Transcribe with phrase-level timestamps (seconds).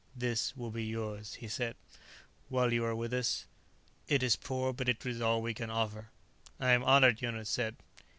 [0.15, 1.75] "This will be yours," he said,
[2.49, 3.45] "while you are with us.
[4.07, 6.09] It is poor but it is all we can offer."
[6.59, 7.75] "I am honored," Jonas said.